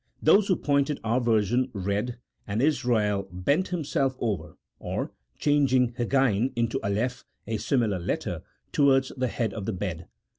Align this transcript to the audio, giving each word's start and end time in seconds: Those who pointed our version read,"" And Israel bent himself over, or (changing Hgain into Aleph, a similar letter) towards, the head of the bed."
Those 0.19 0.47
who 0.47 0.55
pointed 0.55 0.99
our 1.03 1.21
version 1.21 1.69
read,"" 1.73 2.17
And 2.47 2.59
Israel 2.59 3.27
bent 3.31 3.67
himself 3.67 4.15
over, 4.17 4.57
or 4.79 5.11
(changing 5.37 5.93
Hgain 5.93 6.53
into 6.55 6.79
Aleph, 6.83 7.23
a 7.45 7.57
similar 7.57 7.99
letter) 7.99 8.41
towards, 8.71 9.11
the 9.15 9.27
head 9.27 9.53
of 9.53 9.67
the 9.67 9.73
bed." 9.73 10.07